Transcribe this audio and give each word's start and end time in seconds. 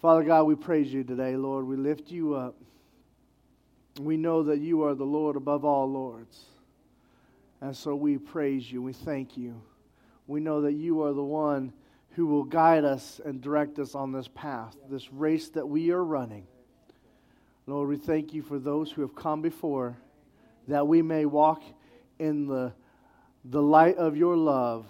Father 0.00 0.24
God, 0.24 0.44
we 0.44 0.54
praise 0.54 0.92
you 0.92 1.04
today, 1.04 1.36
Lord. 1.36 1.66
We 1.66 1.76
lift 1.76 2.10
you 2.10 2.34
up. 2.34 2.54
We 3.98 4.18
know 4.18 4.42
that 4.42 4.58
you 4.58 4.84
are 4.84 4.94
the 4.94 5.04
Lord 5.04 5.36
above 5.36 5.64
all 5.64 5.90
lords. 5.90 6.44
And 7.62 7.74
so 7.74 7.94
we 7.94 8.18
praise 8.18 8.70
you. 8.70 8.82
We 8.82 8.92
thank 8.92 9.38
you. 9.38 9.60
We 10.26 10.40
know 10.40 10.60
that 10.62 10.74
you 10.74 11.02
are 11.02 11.14
the 11.14 11.24
one 11.24 11.72
who 12.10 12.26
will 12.26 12.44
guide 12.44 12.84
us 12.84 13.22
and 13.24 13.40
direct 13.40 13.78
us 13.78 13.94
on 13.94 14.12
this 14.12 14.28
path, 14.28 14.76
this 14.90 15.10
race 15.12 15.48
that 15.50 15.66
we 15.66 15.90
are 15.90 16.04
running. 16.04 16.46
Lord, 17.66 17.88
we 17.88 17.96
thank 17.96 18.34
you 18.34 18.42
for 18.42 18.58
those 18.58 18.92
who 18.92 19.00
have 19.00 19.14
come 19.14 19.40
before, 19.40 19.96
that 20.68 20.86
we 20.86 21.00
may 21.00 21.24
walk 21.24 21.62
in 22.18 22.46
the, 22.46 22.72
the 23.46 23.62
light 23.62 23.96
of 23.96 24.16
your 24.16 24.36
love, 24.36 24.86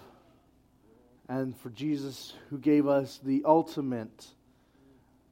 and 1.29 1.57
for 1.57 1.69
Jesus 1.69 2.33
who 2.49 2.57
gave 2.57 2.87
us 2.87 3.19
the 3.23 3.43
ultimate 3.45 4.27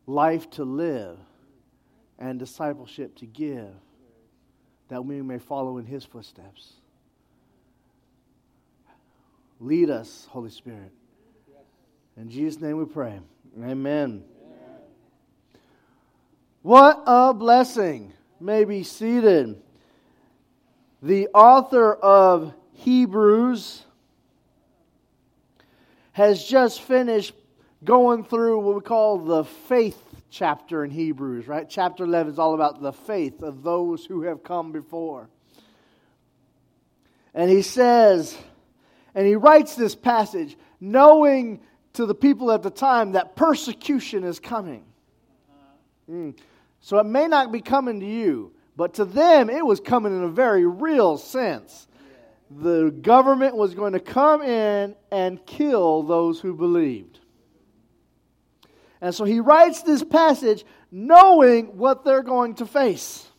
life 0.07 0.49
to 0.51 0.63
live 0.63 1.17
and 2.19 2.39
discipleship 2.39 3.15
to 3.17 3.25
give, 3.25 3.73
that 4.89 5.03
we 5.03 5.21
may 5.21 5.39
follow 5.39 5.77
in 5.77 5.85
his 5.85 6.05
footsteps. 6.05 6.73
Lead 9.59 9.89
us, 9.89 10.27
Holy 10.29 10.49
Spirit. 10.49 10.91
In 12.17 12.29
Jesus' 12.29 12.61
name 12.61 12.77
we 12.77 12.85
pray. 12.85 13.19
Amen. 13.61 14.23
What 16.61 17.03
a 17.05 17.33
blessing. 17.33 18.13
May 18.39 18.65
be 18.65 18.83
seated. 18.83 19.61
The 21.01 21.27
author 21.33 21.93
of 21.93 22.53
Hebrews 22.73 23.83
has 26.13 26.43
just 26.43 26.81
finished 26.81 27.33
going 27.85 28.23
through 28.23 28.59
what 28.59 28.75
we 28.75 28.81
call 28.81 29.20
the 29.20 29.44
faith 29.44 30.02
chapter 30.30 30.84
in 30.84 30.91
Hebrews, 30.91 31.48
right? 31.48 31.70
Chapter 31.70 32.04
11 32.04 32.34
is 32.34 32.40
all 32.40 32.54
about 32.54 32.82
the 32.82 32.91
faith 32.91 33.41
of 33.41 33.63
those 33.63 34.05
who 34.05 34.23
have 34.23 34.43
come 34.43 34.71
before. 34.71 35.29
And 37.34 37.49
he 37.49 37.62
says, 37.62 38.37
and 39.13 39.26
he 39.26 39.35
writes 39.35 39.76
this 39.76 39.96
passage 39.96 40.57
knowing 40.82 41.62
to 41.93 42.05
the 42.05 42.15
people 42.15 42.51
at 42.51 42.63
the 42.63 42.70
time 42.70 43.13
that 43.13 43.35
persecution 43.35 44.24
is 44.24 44.40
coming. 44.40 44.84
Mm. 46.09 46.37
So 46.81 46.99
it 46.99 47.05
may 47.05 47.27
not 47.27 47.52
be 47.52 47.62
coming 47.62 47.99
to 48.02 48.05
you, 48.05 48.54
but 48.76 48.96
to 48.96 49.05
them 49.05 49.49
it 49.49 49.65
was 49.65 49.79
coming 49.79 50.15
in 50.15 50.24
a 50.24 50.29
very 50.29 50.65
real 50.65 51.18
sense. 51.18 51.87
The 52.52 52.91
government 53.02 53.55
was 53.55 53.74
going 53.74 53.93
to 53.93 53.99
come 53.99 54.41
in 54.41 54.96
and 55.12 55.43
kill 55.46 56.04
those 56.04 56.40
who 56.40 56.54
believed. 56.54 57.20
And 59.05 59.13
so 59.13 59.23
he 59.23 59.39
writes 59.39 59.84
this 59.84 60.03
passage 60.03 60.65
knowing 60.89 61.77
what 61.77 62.03
they're 62.03 62.23
going 62.23 62.55
to 62.55 62.65
face. 62.65 63.29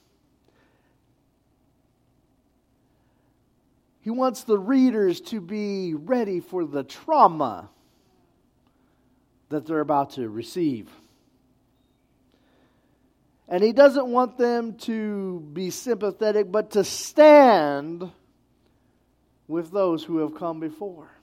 He 4.00 4.10
wants 4.10 4.44
the 4.44 4.60
readers 4.60 5.20
to 5.22 5.40
be 5.40 5.94
ready 5.94 6.38
for 6.38 6.64
the 6.64 6.84
trauma 6.84 7.68
that 9.48 9.66
they're 9.66 9.80
about 9.80 10.10
to 10.10 10.28
receive. 10.28 10.88
And 13.48 13.60
he 13.60 13.72
doesn't 13.72 14.06
want 14.06 14.38
them 14.38 14.74
to 14.82 15.40
be 15.52 15.70
sympathetic, 15.70 16.52
but 16.52 16.70
to 16.70 16.84
stand 16.84 18.08
with 19.48 19.72
those 19.72 20.04
who 20.04 20.18
have 20.18 20.36
come 20.36 20.60
before 20.60 21.15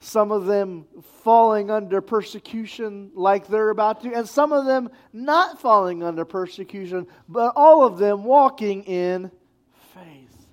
some 0.00 0.32
of 0.32 0.46
them 0.46 0.86
falling 1.22 1.70
under 1.70 2.00
persecution 2.00 3.10
like 3.14 3.46
they're 3.46 3.68
about 3.68 4.02
to, 4.02 4.12
and 4.12 4.26
some 4.26 4.50
of 4.50 4.64
them 4.64 4.88
not 5.12 5.60
falling 5.60 6.02
under 6.02 6.24
persecution, 6.24 7.06
but 7.28 7.52
all 7.54 7.84
of 7.84 7.98
them 7.98 8.24
walking 8.24 8.82
in 8.84 9.30
faith. 9.94 10.46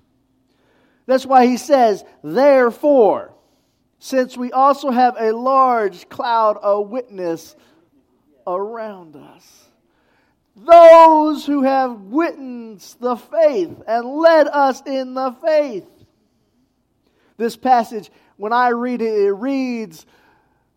That's 1.06 1.24
why 1.24 1.46
he 1.46 1.56
says, 1.56 2.04
Therefore, 2.22 3.32
since 3.98 4.36
we 4.36 4.52
also 4.52 4.90
have 4.90 5.16
a 5.18 5.32
large 5.32 6.10
cloud 6.10 6.58
of 6.58 6.90
witness 6.90 7.56
around 8.46 9.16
us, 9.16 9.64
those 10.54 11.46
who 11.46 11.62
have 11.62 12.02
witnessed 12.02 13.00
the 13.00 13.16
faith 13.16 13.80
and 13.86 14.06
led 14.18 14.46
us 14.46 14.82
in 14.84 15.14
the 15.14 15.32
faith. 15.42 15.86
This 17.38 17.56
passage 17.56 18.10
when 18.38 18.52
I 18.52 18.68
read 18.68 19.02
it, 19.02 19.12
it 19.12 19.32
reads 19.32 20.06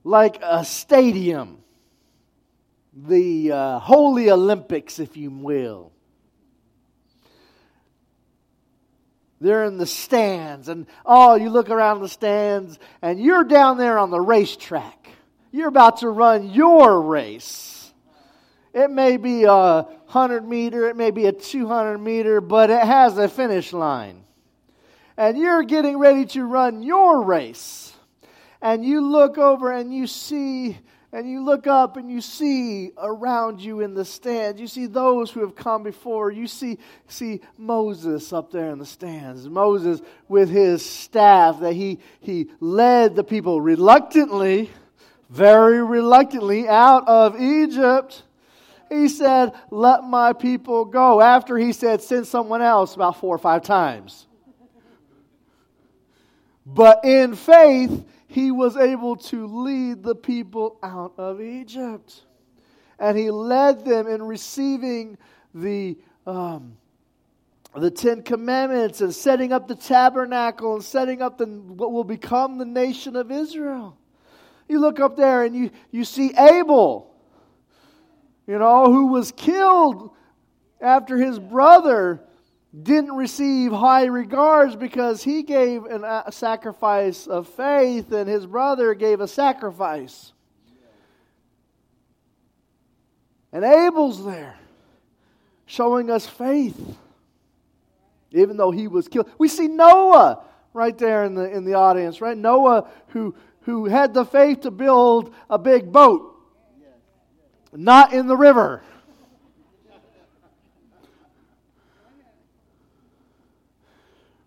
like 0.03 0.39
a 0.41 0.65
stadium, 0.65 1.59
the 2.93 3.51
uh, 3.51 3.79
Holy 3.79 4.29
Olympics, 4.29 4.99
if 4.99 5.15
you 5.15 5.29
will. 5.29 5.93
They're 9.39 9.63
in 9.63 9.77
the 9.77 9.85
stands, 9.85 10.69
and 10.69 10.85
oh, 11.05 11.35
you 11.35 11.49
look 11.49 11.69
around 11.69 12.01
the 12.01 12.09
stands, 12.09 12.77
and 13.01 13.19
you're 13.19 13.43
down 13.43 13.77
there 13.77 13.97
on 13.97 14.09
the 14.09 14.21
racetrack. 14.21 15.09
You're 15.51 15.67
about 15.67 15.97
to 15.97 16.09
run 16.09 16.49
your 16.49 17.01
race. 17.01 17.93
It 18.73 18.89
may 18.89 19.17
be 19.17 19.43
a 19.43 19.83
100 19.83 20.47
meter, 20.47 20.89
it 20.89 20.95
may 20.95 21.11
be 21.11 21.27
a 21.27 21.31
200 21.31 21.97
meter, 21.99 22.41
but 22.41 22.69
it 22.69 22.83
has 22.83 23.17
a 23.17 23.27
finish 23.27 23.71
line 23.71 24.23
and 25.21 25.37
you're 25.37 25.61
getting 25.61 25.99
ready 25.99 26.25
to 26.25 26.43
run 26.43 26.81
your 26.81 27.21
race, 27.21 27.93
and 28.59 28.83
you 28.83 29.01
look 29.01 29.37
over 29.37 29.71
and 29.71 29.93
you 29.93 30.07
see, 30.07 30.79
and 31.11 31.29
you 31.29 31.45
look 31.45 31.67
up 31.67 31.95
and 31.95 32.09
you 32.09 32.21
see 32.21 32.89
around 32.97 33.61
you 33.61 33.81
in 33.81 33.93
the 33.93 34.03
stands, 34.03 34.59
you 34.59 34.65
see 34.65 34.87
those 34.87 35.29
who 35.29 35.41
have 35.41 35.55
come 35.55 35.83
before. 35.83 36.31
You 36.31 36.47
see, 36.47 36.79
see 37.07 37.41
Moses 37.55 38.33
up 38.33 38.51
there 38.51 38.71
in 38.71 38.79
the 38.79 38.85
stands. 38.85 39.47
Moses 39.47 40.01
with 40.27 40.49
his 40.49 40.83
staff 40.83 41.59
that 41.59 41.73
he, 41.73 41.99
he 42.19 42.49
led 42.59 43.15
the 43.15 43.23
people 43.23 43.61
reluctantly, 43.61 44.71
very 45.29 45.83
reluctantly 45.83 46.67
out 46.67 47.07
of 47.07 47.39
Egypt. 47.39 48.23
He 48.89 49.07
said, 49.07 49.53
Let 49.69 50.03
my 50.03 50.33
people 50.33 50.85
go. 50.85 51.21
After 51.21 51.59
he 51.59 51.73
said, 51.73 52.01
Send 52.01 52.25
someone 52.25 52.63
else 52.63 52.95
about 52.95 53.19
four 53.19 53.35
or 53.35 53.39
five 53.39 53.61
times. 53.61 54.25
But 56.65 57.03
in 57.03 57.35
faith, 57.35 58.05
he 58.27 58.51
was 58.51 58.77
able 58.77 59.15
to 59.17 59.45
lead 59.47 60.03
the 60.03 60.15
people 60.15 60.77
out 60.81 61.13
of 61.17 61.41
Egypt. 61.41 62.23
And 62.99 63.17
he 63.17 63.31
led 63.31 63.83
them 63.83 64.07
in 64.07 64.21
receiving 64.21 65.17
the, 65.53 65.97
um, 66.25 66.77
the 67.75 67.89
Ten 67.89 68.21
Commandments 68.21 69.01
and 69.01 69.13
setting 69.13 69.51
up 69.51 69.67
the 69.67 69.75
tabernacle 69.75 70.75
and 70.75 70.83
setting 70.83 71.21
up 71.21 71.37
the, 71.37 71.45
what 71.45 71.91
will 71.91 72.03
become 72.03 72.57
the 72.57 72.65
nation 72.65 73.15
of 73.15 73.31
Israel. 73.31 73.97
You 74.69 74.79
look 74.79 74.99
up 74.99 75.17
there 75.17 75.43
and 75.43 75.55
you, 75.55 75.71
you 75.91 76.05
see 76.05 76.31
Abel, 76.37 77.13
you 78.47 78.57
know, 78.57 78.85
who 78.85 79.07
was 79.07 79.31
killed 79.31 80.11
after 80.79 81.17
his 81.17 81.39
brother 81.39 82.21
didn't 82.79 83.15
receive 83.15 83.71
high 83.71 84.05
regards 84.05 84.75
because 84.75 85.23
he 85.23 85.43
gave 85.43 85.85
a 85.85 86.31
sacrifice 86.31 87.27
of 87.27 87.47
faith 87.49 88.11
and 88.11 88.29
his 88.29 88.45
brother 88.45 88.93
gave 88.93 89.19
a 89.19 89.27
sacrifice. 89.27 90.31
And 93.51 93.65
Abel's 93.65 94.23
there 94.23 94.57
showing 95.65 96.09
us 96.09 96.25
faith, 96.25 96.97
even 98.31 98.55
though 98.55 98.71
he 98.71 98.87
was 98.87 99.07
killed. 99.07 99.29
We 99.37 99.49
see 99.49 99.67
Noah 99.67 100.43
right 100.73 100.97
there 100.97 101.25
in 101.25 101.35
the, 101.35 101.49
in 101.49 101.65
the 101.65 101.73
audience, 101.73 102.21
right? 102.21 102.37
Noah, 102.37 102.89
who, 103.07 103.35
who 103.61 103.85
had 103.85 104.13
the 104.13 104.23
faith 104.23 104.61
to 104.61 104.71
build 104.71 105.33
a 105.49 105.57
big 105.57 105.91
boat, 105.91 106.37
not 107.73 108.13
in 108.13 108.27
the 108.27 108.37
river. 108.37 108.83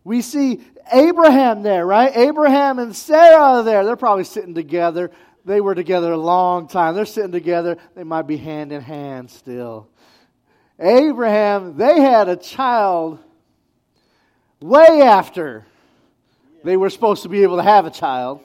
We 0.05 0.21
see 0.21 0.61
Abraham 0.93 1.63
there, 1.63 1.87
right? 1.87 2.15
Abraham 2.15 2.79
and 2.79 2.95
Sarah 2.95 3.63
there. 3.63 3.85
They're 3.85 3.97
probably 3.97 4.25
sitting 4.25 4.55
together. 4.55 5.11
They 5.47 5.61
were 5.61 5.75
together 5.75 6.13
a 6.13 6.19
long 6.19 6.69
time. 6.69 6.95
They're 6.95 7.07
sitting 7.07 7.33
together. 7.33 7.79
They 7.95 8.05
might 8.05 8.27
be 8.27 8.37
hand 8.37 8.71
in 8.73 8.83
hand 8.83 9.31
still. 9.31 9.89
Abraham, 10.79 11.77
they 11.77 12.01
had 12.01 12.29
a 12.29 12.37
child 12.37 13.19
way 14.61 15.03
after 15.03 15.67
they 16.65 16.77
were 16.77 16.91
supposed 16.91 17.23
to 17.23 17.29
be 17.29 17.43
able 17.43 17.57
to 17.57 17.63
have 17.63 17.87
a 17.87 17.91
child. 17.91 18.41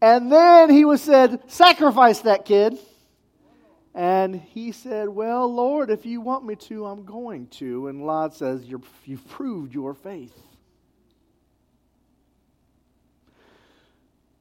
And 0.00 0.30
then 0.30 0.70
he 0.70 0.84
was 0.84 1.02
said, 1.02 1.40
sacrifice 1.50 2.20
that 2.20 2.44
kid. 2.44 2.78
And 3.96 4.34
he 4.34 4.72
said, 4.72 5.08
Well, 5.08 5.50
Lord, 5.50 5.88
if 5.88 6.04
you 6.04 6.20
want 6.20 6.44
me 6.44 6.54
to, 6.54 6.84
I'm 6.84 7.06
going 7.06 7.46
to. 7.46 7.88
And 7.88 8.04
Lot 8.04 8.34
says, 8.34 8.66
you 8.66 8.82
have 9.08 9.28
proved 9.28 9.72
your 9.72 9.94
faith. 9.94 10.38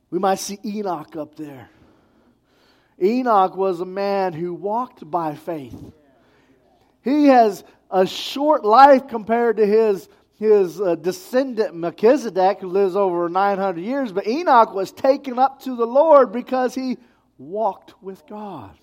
We 0.09 0.19
might 0.19 0.39
see 0.39 0.59
Enoch 0.65 1.15
up 1.15 1.37
there. 1.37 1.69
Enoch 3.01 3.55
was 3.55 3.79
a 3.79 3.85
man 3.85 4.33
who 4.33 4.53
walked 4.53 5.09
by 5.09 5.35
faith. 5.35 5.93
He 7.01 7.27
has 7.27 7.63
a 7.89 8.05
short 8.05 8.65
life 8.65 9.07
compared 9.07 9.55
to 9.55 9.65
his, 9.65 10.09
his 10.37 10.81
uh, 10.81 10.95
descendant 10.95 11.75
Melchizedek, 11.75 12.59
who 12.59 12.67
lives 12.67 12.97
over 12.97 13.29
900 13.29 13.79
years, 13.79 14.11
but 14.11 14.27
Enoch 14.27 14.73
was 14.73 14.91
taken 14.91 15.39
up 15.39 15.61
to 15.61 15.77
the 15.77 15.87
Lord 15.87 16.33
because 16.33 16.75
he 16.75 16.97
walked 17.37 18.03
with 18.03 18.27
God. 18.27 18.77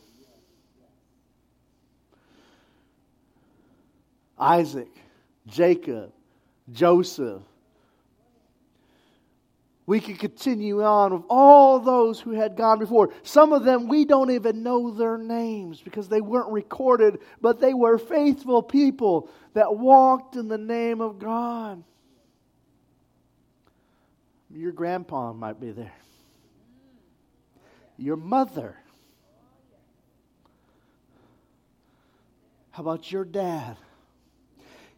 Isaac, 4.42 4.90
Jacob, 5.46 6.12
Joseph, 6.72 7.42
we 9.86 10.00
could 10.00 10.18
continue 10.18 10.82
on 10.82 11.12
with 11.12 11.22
all 11.30 11.78
those 11.78 12.18
who 12.18 12.32
had 12.32 12.56
gone 12.56 12.80
before. 12.80 13.12
Some 13.22 13.52
of 13.52 13.64
them 13.64 13.86
we 13.86 14.04
don't 14.04 14.32
even 14.32 14.64
know 14.64 14.90
their 14.90 15.16
names 15.16 15.80
because 15.80 16.08
they 16.08 16.20
weren't 16.20 16.50
recorded, 16.50 17.18
but 17.40 17.60
they 17.60 17.72
were 17.72 17.98
faithful 17.98 18.62
people 18.62 19.28
that 19.54 19.76
walked 19.76 20.34
in 20.34 20.48
the 20.48 20.58
name 20.58 21.00
of 21.00 21.18
God. 21.18 21.82
Your 24.50 24.72
grandpa 24.72 25.32
might 25.32 25.60
be 25.60 25.70
there. 25.70 25.94
Your 27.96 28.16
mother. 28.16 28.76
How 32.72 32.82
about 32.82 33.10
your 33.12 33.24
dad? 33.24 33.76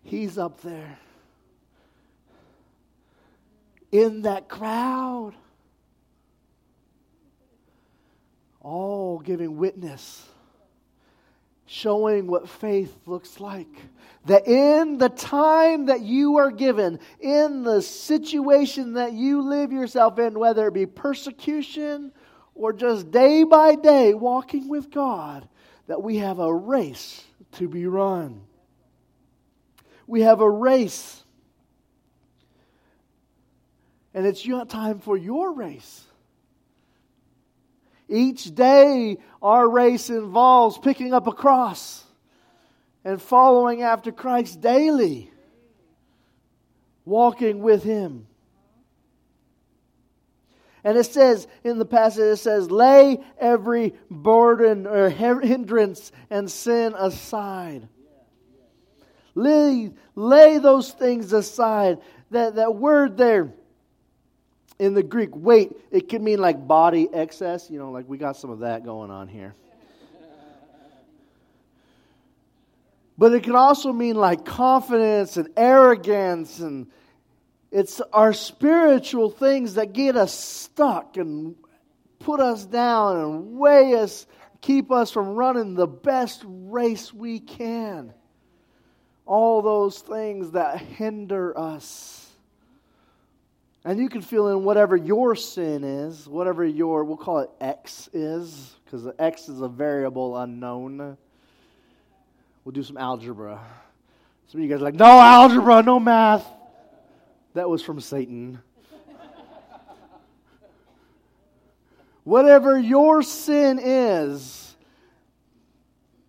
He's 0.04 0.38
up 0.38 0.60
there 0.60 0.98
in 3.90 4.22
that 4.22 4.48
crowd. 4.48 5.32
All 8.60 9.18
giving 9.18 9.56
witness, 9.56 10.26
showing 11.66 12.26
what 12.26 12.48
faith 12.48 12.94
looks 13.06 13.38
like. 13.38 13.68
That 14.24 14.48
in 14.48 14.98
the 14.98 15.10
time 15.10 15.86
that 15.86 16.00
you 16.00 16.38
are 16.38 16.50
given, 16.50 16.98
in 17.20 17.62
the 17.62 17.82
situation 17.82 18.94
that 18.94 19.12
you 19.12 19.42
live 19.42 19.70
yourself 19.70 20.18
in, 20.18 20.38
whether 20.38 20.66
it 20.66 20.74
be 20.74 20.86
persecution 20.86 22.12
or 22.54 22.72
just 22.72 23.10
day 23.10 23.44
by 23.44 23.74
day 23.74 24.14
walking 24.14 24.68
with 24.68 24.90
God, 24.90 25.46
that 25.86 26.02
we 26.02 26.16
have 26.18 26.38
a 26.38 26.54
race 26.54 27.22
to 27.52 27.68
be 27.68 27.86
run. 27.86 28.40
We 30.06 30.22
have 30.22 30.40
a 30.40 30.50
race 30.50 31.24
and 34.14 34.24
it's 34.24 34.46
your 34.46 34.64
time 34.64 35.00
for 35.00 35.16
your 35.16 35.52
race. 35.52 36.04
Each 38.08 38.54
day, 38.54 39.18
our 39.42 39.68
race 39.68 40.08
involves 40.08 40.78
picking 40.78 41.12
up 41.12 41.26
a 41.26 41.32
cross 41.32 42.04
and 43.04 43.20
following 43.20 43.82
after 43.82 44.12
Christ 44.12 44.60
daily, 44.60 45.30
walking 47.04 47.60
with 47.60 47.82
Him. 47.82 48.26
And 50.84 50.96
it 50.96 51.04
says 51.04 51.48
in 51.64 51.78
the 51.78 51.86
passage, 51.86 52.34
it 52.34 52.36
says, 52.36 52.70
lay 52.70 53.18
every 53.40 53.94
burden 54.10 54.86
or 54.86 55.08
hindrance 55.08 56.12
and 56.30 56.48
sin 56.48 56.94
aside. 56.96 57.88
Lay, 59.34 59.90
lay 60.14 60.58
those 60.58 60.90
things 60.90 61.32
aside. 61.32 61.98
That, 62.30 62.56
that 62.56 62.74
word 62.74 63.16
there, 63.16 63.52
in 64.78 64.94
the 64.94 65.02
Greek, 65.02 65.34
weight, 65.34 65.72
it 65.90 66.08
can 66.08 66.22
mean 66.22 66.38
like 66.38 66.66
body 66.66 67.08
excess. 67.12 67.70
You 67.70 67.78
know, 67.78 67.90
like 67.90 68.08
we 68.08 68.18
got 68.18 68.36
some 68.36 68.50
of 68.50 68.60
that 68.60 68.84
going 68.84 69.10
on 69.10 69.28
here. 69.28 69.54
But 73.16 73.32
it 73.32 73.44
can 73.44 73.54
also 73.54 73.92
mean 73.92 74.16
like 74.16 74.44
confidence 74.44 75.36
and 75.36 75.48
arrogance, 75.56 76.58
and 76.58 76.88
it's 77.70 78.00
our 78.12 78.32
spiritual 78.32 79.30
things 79.30 79.74
that 79.74 79.92
get 79.92 80.16
us 80.16 80.34
stuck 80.34 81.16
and 81.16 81.54
put 82.18 82.40
us 82.40 82.64
down 82.64 83.18
and 83.18 83.56
weigh 83.56 83.94
us, 83.94 84.26
keep 84.60 84.90
us 84.90 85.12
from 85.12 85.28
running 85.34 85.74
the 85.74 85.86
best 85.86 86.42
race 86.46 87.14
we 87.14 87.38
can. 87.38 88.12
All 89.26 89.62
those 89.62 89.98
things 89.98 90.52
that 90.52 90.78
hinder 90.78 91.56
us. 91.58 92.30
And 93.84 93.98
you 93.98 94.08
can 94.08 94.22
fill 94.22 94.48
in 94.48 94.64
whatever 94.64 94.96
your 94.96 95.36
sin 95.36 95.84
is, 95.84 96.26
whatever 96.26 96.64
your, 96.64 97.04
we'll 97.04 97.16
call 97.16 97.40
it 97.40 97.50
X 97.60 98.08
is, 98.12 98.74
because 98.84 99.06
X 99.18 99.48
is 99.48 99.60
a 99.60 99.68
variable 99.68 100.38
unknown. 100.38 101.18
We'll 102.64 102.72
do 102.72 102.82
some 102.82 102.96
algebra. 102.96 103.60
Some 104.46 104.60
of 104.60 104.64
you 104.64 104.70
guys 104.70 104.80
are 104.80 104.84
like, 104.84 104.94
no 104.94 105.04
algebra, 105.04 105.82
no 105.82 106.00
math. 106.00 106.46
That 107.52 107.68
was 107.68 107.82
from 107.82 108.00
Satan. 108.00 108.58
whatever 112.24 112.78
your 112.78 113.22
sin 113.22 113.78
is 113.78 114.74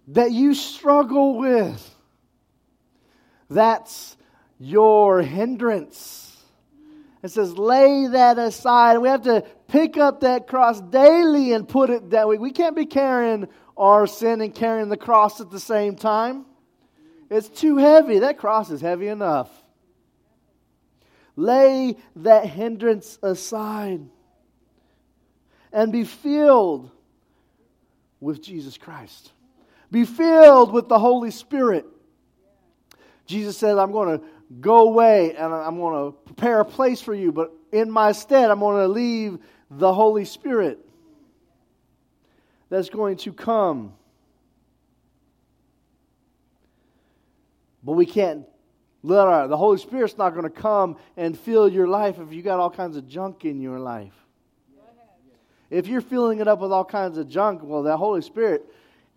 that 0.10 0.32
you 0.32 0.54
struggle 0.54 1.38
with, 1.40 1.95
that's 3.50 4.18
your 4.60 5.22
hindrance 5.22 6.26
it 7.26 7.32
says, 7.32 7.58
lay 7.58 8.06
that 8.06 8.38
aside. 8.38 9.00
We 9.00 9.10
have 9.10 9.24
to 9.24 9.44
pick 9.68 9.98
up 9.98 10.20
that 10.20 10.46
cross 10.46 10.80
daily 10.80 11.54
and 11.54 11.68
put 11.68 11.90
it 11.90 12.12
that 12.12 12.28
way. 12.28 12.38
We 12.38 12.52
can't 12.52 12.76
be 12.76 12.86
carrying 12.86 13.48
our 13.76 14.06
sin 14.06 14.42
and 14.42 14.54
carrying 14.54 14.90
the 14.90 14.96
cross 14.96 15.42
at 15.42 15.50
the 15.50 15.60
same 15.60 15.96
time. 15.96 16.46
It's 17.32 17.50
too 17.50 17.78
heavy. 17.78 18.20
That 18.20 18.38
cross 18.38 18.70
is 18.70 18.80
heavy 18.80 19.08
enough. 19.08 19.50
Lay 21.36 21.98
that 22.18 22.46
hindrance 22.46 23.18
aside 23.24 24.08
and 25.74 25.92
be 25.92 26.04
filled 26.04 26.92
with 28.20 28.40
Jesus 28.40 28.78
Christ. 28.78 29.32
Be 29.90 30.06
filled 30.06 30.72
with 30.72 30.90
the 30.90 31.00
Holy 31.00 31.32
Spirit. 31.32 31.88
Jesus 33.26 33.58
said, 33.58 33.78
I'm 33.78 33.92
going 33.92 34.20
to 34.20 34.26
go 34.62 34.88
away 34.88 35.36
and 35.36 35.54
I'm 35.54 35.78
going 35.78 36.12
to 36.12 36.18
prepare 36.20 36.60
a 36.60 36.66
place 36.66 37.02
for 37.02 37.14
you, 37.14 37.32
but 37.32 37.52
in 37.72 37.90
my 37.90 38.12
stead, 38.12 38.52
I'm 38.52 38.60
going 38.60 38.82
to 38.82 38.88
leave 38.88 39.40
the 39.70 39.94
Holy 39.94 40.26
Spirit 40.26 40.80
that's 42.70 42.90
going 42.90 43.18
to 43.18 43.34
come. 43.34 43.94
But 47.84 47.94
we 47.94 48.06
can't 48.06 48.46
let 49.04 49.28
our, 49.28 49.48
the 49.48 49.58
Holy 49.58 49.78
Spirit's 49.78 50.18
not 50.18 50.32
going 50.32 50.44
to 50.44 50.50
come 50.50 50.98
and 51.16 51.38
fill 51.38 51.70
your 51.70 51.88
life 51.88 52.18
if 52.20 52.34
you 52.34 52.42
got 52.42 52.60
all 52.60 52.72
kinds 52.72 52.98
of 52.98 53.08
junk 53.08 53.46
in 53.46 53.62
your 53.62 53.80
life. 53.80 54.14
If 55.70 55.88
you're 55.88 56.02
filling 56.02 56.40
it 56.40 56.48
up 56.48 56.60
with 56.60 56.72
all 56.72 56.86
kinds 56.86 57.18
of 57.18 57.28
junk, 57.28 57.62
well, 57.64 57.84
that 57.84 57.98
Holy 57.98 58.22
Spirit, 58.22 58.66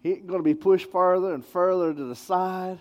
He's 0.03 0.19
going 0.19 0.39
to 0.39 0.45
be 0.45 0.55
pushed 0.55 0.91
further 0.91 1.35
and 1.35 1.45
further 1.45 1.93
to 1.93 2.05
the 2.05 2.17
side. 2.17 2.81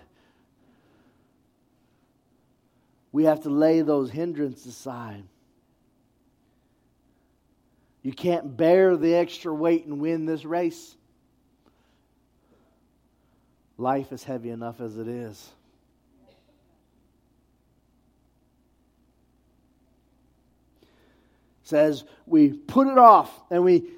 We 3.18 3.24
have 3.24 3.42
to 3.46 3.50
lay 3.50 3.82
those 3.82 4.12
hindrances 4.12 4.68
aside. 4.68 5.24
You 8.04 8.14
can't 8.14 8.56
bear 8.56 8.96
the 8.96 9.16
extra 9.16 9.52
weight 9.52 9.88
and 9.88 10.00
win 10.00 10.28
this 10.28 10.46
race. 10.46 10.96
Life 13.76 14.12
is 14.12 14.24
heavy 14.24 14.52
enough 14.52 14.82
as 14.82 15.00
it 15.00 15.08
is. 15.08 15.50
Says 21.64 22.04
we 22.28 22.50
put 22.50 22.88
it 22.88 23.00
off 23.00 23.32
and 23.50 23.64
we 23.64 23.90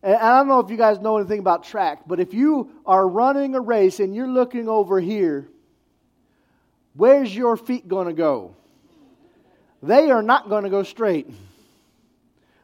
and 0.00 0.14
I 0.14 0.38
don't 0.38 0.46
know 0.46 0.60
if 0.60 0.70
you 0.70 0.76
guys 0.76 1.00
know 1.00 1.18
anything 1.18 1.40
about 1.40 1.64
track, 1.64 2.02
but 2.06 2.20
if 2.20 2.32
you 2.32 2.70
are 2.86 3.08
running 3.08 3.56
a 3.56 3.60
race 3.60 3.98
and 3.98 4.14
you're 4.14 4.28
looking 4.28 4.68
over 4.68 5.00
here 5.00 5.48
Where's 6.94 7.34
your 7.34 7.56
feet 7.56 7.88
going 7.88 8.06
to 8.06 8.12
go? 8.12 8.56
They 9.82 10.10
are 10.10 10.22
not 10.22 10.48
going 10.48 10.64
to 10.64 10.70
go 10.70 10.82
straight. 10.82 11.28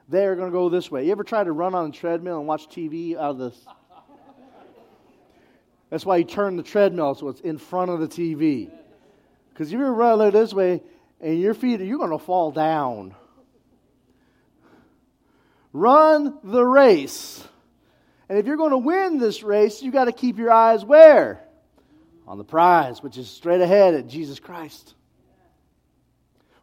They 0.09 0.25
are 0.25 0.35
going 0.35 0.49
to 0.49 0.53
go 0.53 0.69
this 0.69 0.91
way. 0.91 1.07
You 1.07 1.13
ever 1.13 1.25
try 1.25 1.45
to 1.45 1.53
run 1.53 1.75
on 1.75 1.91
a 1.91 1.93
treadmill 1.93 2.39
and 2.39 2.47
watch 2.47 2.69
TV 2.69 3.17
out 3.17 3.31
of 3.31 3.39
this? 3.39 3.67
That's 5.91 6.07
why 6.07 6.19
you 6.19 6.25
turn 6.25 6.57
the 6.57 6.63
treadmill 6.63 7.15
so 7.17 7.29
it's 7.29 7.41
in 7.41 7.59
front 7.59 7.91
of 7.91 8.01
the 8.01 8.09
TV. 8.09 8.71
Because 9.51 9.73
if 9.73 9.79
you 9.79 9.85
run 9.85 10.19
like 10.19 10.33
this 10.33 10.55
way 10.55 10.83
and 11.21 11.41
your 11.41 11.53
feet, 11.53 11.81
you're 11.81 11.99
going 11.99 12.11
to 12.11 12.19
fall 12.19 12.53
down. 12.53 13.15
Run 15.73 16.39
the 16.43 16.65
race. 16.65 17.45
And 18.29 18.39
if 18.39 18.47
you're 18.47 18.57
going 18.57 18.71
to 18.71 18.79
win 18.79 19.19
this 19.19 19.43
race, 19.43 19.83
you 19.83 19.91
got 19.91 20.05
to 20.05 20.13
keep 20.13 20.39
your 20.39 20.53
eyes 20.53 20.85
where? 20.85 21.45
On 22.27 22.39
the 22.39 22.45
prize, 22.45 23.03
which 23.03 23.19
is 23.19 23.29
straight 23.29 23.61
ahead 23.61 23.95
at 23.95 24.07
Jesus 24.07 24.39
Christ. 24.39 24.95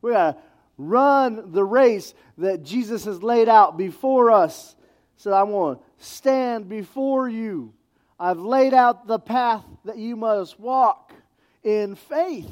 We 0.01 0.11
got 0.11 0.33
to 0.33 0.41
run 0.77 1.51
the 1.51 1.63
race 1.63 2.13
that 2.37 2.63
Jesus 2.63 3.05
has 3.05 3.21
laid 3.23 3.49
out 3.49 3.77
before 3.77 4.31
us 4.31 4.75
said, 5.17 5.33
I 5.33 5.43
want 5.43 5.79
to 5.79 6.05
stand 6.05 6.69
before 6.69 7.27
you. 7.27 7.73
I've 8.19 8.39
laid 8.39 8.73
out 8.73 9.07
the 9.07 9.19
path 9.19 9.63
that 9.85 9.97
you 9.97 10.15
must 10.15 10.59
walk 10.59 11.11
in 11.63 11.95
faith. 11.95 12.51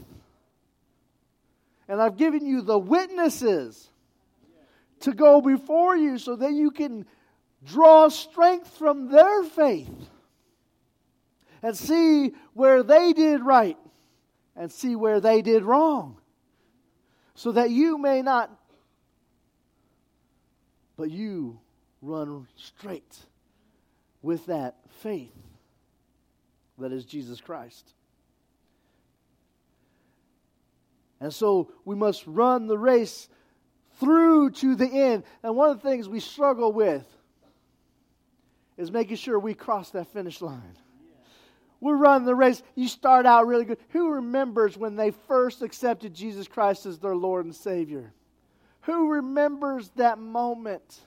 And 1.88 2.02
I've 2.02 2.18
given 2.18 2.46
you 2.46 2.62
the 2.62 2.78
witnesses 2.78 3.90
to 5.02 5.14
go 5.14 5.42
before 5.42 5.96
you 5.96 6.18
so 6.18 6.36
that 6.36 6.54
you 6.54 6.72
can 6.72 7.06
draw 7.66 8.10
strength 8.10 8.68
from 8.78 9.12
their 9.12 9.44
faith 9.44 9.90
and 11.66 11.76
see 11.76 12.32
where 12.54 12.84
they 12.84 13.12
did 13.12 13.42
right 13.42 13.76
and 14.56 14.72
see 14.72 14.96
where 14.96 15.20
they 15.20 15.42
did 15.42 15.64
wrong 15.64 16.16
so 17.34 17.54
that 17.54 17.72
you 17.72 17.98
may 17.98 18.22
not, 18.22 18.52
but 20.96 21.10
you 21.10 21.60
run 22.04 22.46
straight 22.56 23.18
with 24.22 24.46
that 24.46 24.76
faith 25.02 25.34
that 26.78 26.92
is 26.92 27.04
Jesus 27.04 27.42
Christ. 27.42 27.94
And 31.20 31.34
so 31.34 31.72
we 31.84 31.96
must 31.96 32.28
run 32.28 32.68
the 32.68 32.78
race 32.78 33.28
through 34.00 34.52
to 34.52 34.76
the 34.76 34.88
end. 34.88 35.24
And 35.42 35.56
one 35.56 35.72
of 35.72 35.82
the 35.82 35.90
things 35.90 36.08
we 36.08 36.20
struggle 36.20 36.72
with 36.72 37.08
is 38.78 38.92
making 38.92 39.18
sure 39.18 39.40
we 39.40 39.56
cross 39.56 39.90
that 39.90 40.14
finish 40.14 40.44
line. 40.44 40.78
We're 41.86 41.98
running 41.98 42.26
the 42.26 42.34
race. 42.34 42.64
You 42.74 42.88
start 42.88 43.28
out 43.28 43.46
really 43.46 43.64
good. 43.64 43.78
Who 43.90 44.14
remembers 44.14 44.76
when 44.76 44.96
they 44.96 45.12
first 45.12 45.62
accepted 45.62 46.16
Jesus 46.16 46.48
Christ 46.48 46.88
as 46.88 46.98
their 46.98 47.16
Lord 47.16 47.46
and 47.46 47.54
Savior? 47.54 48.12
Who 48.82 49.12
remembers 49.12 49.92
that 49.96 50.18
moment 50.18 51.00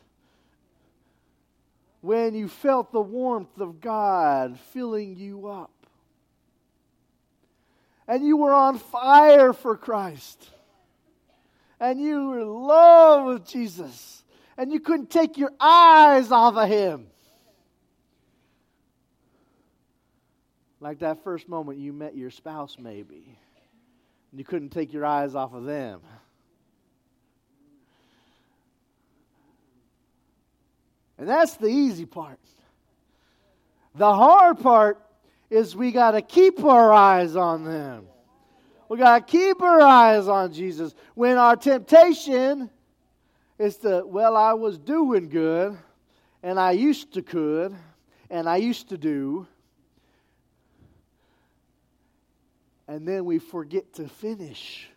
when 2.01 2.37
you 2.37 2.47
felt 2.47 2.93
the 2.93 3.01
warmth 3.01 3.61
of 3.61 3.81
God 3.81 4.57
filling 4.73 5.17
you 5.17 5.49
up? 5.49 5.73
And 8.07 8.25
you 8.25 8.37
were 8.37 8.55
on 8.55 8.79
fire 8.79 9.53
for 9.53 9.77
Christ. 9.77 10.49
And 11.81 12.01
you 12.01 12.29
were 12.29 12.39
in 12.39 12.55
love 12.55 13.27
with 13.27 13.49
Jesus. 13.49 14.23
And 14.57 14.73
you 14.73 14.79
couldn't 14.79 15.11
take 15.11 15.39
your 15.39 15.51
eyes 15.59 16.31
off 16.31 16.55
of 16.55 16.69
Him. 16.69 17.09
Like 20.81 21.01
that 21.01 21.25
first 21.25 21.49
moment 21.49 21.79
you 21.79 21.93
met 21.93 22.17
your 22.17 22.31
spouse, 22.31 22.77
maybe. 22.79 23.37
And 24.31 24.39
you 24.39 24.45
couldn't 24.45 24.71
take 24.71 24.93
your 24.93 25.05
eyes 25.05 25.35
off 25.35 25.53
of 25.55 25.65
them. 25.65 26.01
And 31.19 31.29
that's 31.29 31.57
the 31.57 31.67
easy 31.67 32.07
part. 32.07 32.39
The 33.97 34.15
hard 34.15 34.61
part 34.61 35.03
is 35.51 35.75
we 35.75 35.91
got 35.91 36.13
to 36.13 36.23
keep 36.23 36.63
our 36.63 36.93
eyes 36.93 37.35
on 37.35 37.65
them. 37.65 38.07
We 38.89 38.99
got 38.99 39.27
to 39.27 39.33
keep 39.33 39.61
our 39.61 39.81
eyes 39.81 40.29
on 40.29 40.53
Jesus. 40.53 40.95
When 41.15 41.37
our 41.37 41.57
temptation 41.57 42.71
is 43.59 43.77
to, 43.79 44.05
well, 44.07 44.37
I 44.37 44.53
was 44.53 44.79
doing 44.79 45.29
good, 45.29 45.77
and 46.43 46.61
I 46.61 46.71
used 46.71 47.13
to 47.15 47.23
could, 47.23 47.75
and 48.31 48.49
I 48.49 48.57
used 48.57 48.91
to 48.91 48.99
do, 48.99 49.47
and 52.89 53.07
then 53.07 53.27
we 53.27 53.39
forget 53.39 53.93
to 53.95 54.09
finish. 54.09 54.89